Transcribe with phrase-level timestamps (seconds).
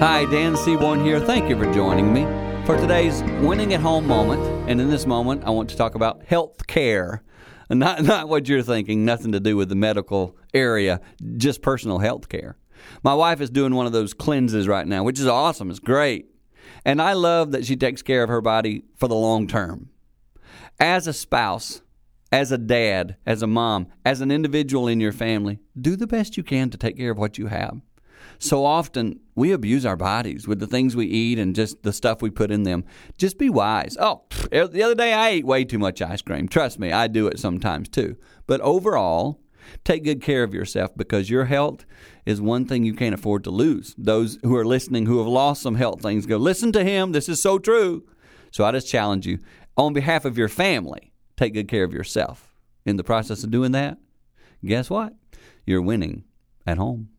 [0.00, 1.20] Hi, Dan Seaborn here.
[1.20, 2.22] Thank you for joining me
[2.64, 4.40] for today's winning at home moment.
[4.66, 7.22] And in this moment, I want to talk about health care.
[7.68, 11.02] Not, not what you're thinking, nothing to do with the medical area,
[11.36, 12.56] just personal health care.
[13.04, 15.68] My wife is doing one of those cleanses right now, which is awesome.
[15.68, 16.30] It's great.
[16.82, 19.90] And I love that she takes care of her body for the long term.
[20.78, 21.82] As a spouse,
[22.32, 26.38] as a dad, as a mom, as an individual in your family, do the best
[26.38, 27.82] you can to take care of what you have.
[28.38, 32.22] So often we abuse our bodies with the things we eat and just the stuff
[32.22, 32.84] we put in them.
[33.18, 33.96] Just be wise.
[34.00, 36.48] Oh, the other day I ate way too much ice cream.
[36.48, 38.16] Trust me, I do it sometimes too.
[38.46, 39.40] But overall,
[39.84, 41.84] take good care of yourself because your health
[42.26, 43.94] is one thing you can't afford to lose.
[43.96, 47.12] Those who are listening who have lost some health things go, listen to him.
[47.12, 48.04] This is so true.
[48.50, 49.38] So I just challenge you
[49.76, 52.54] on behalf of your family, take good care of yourself.
[52.86, 53.98] In the process of doing that,
[54.64, 55.14] guess what?
[55.66, 56.24] You're winning
[56.66, 57.10] at home.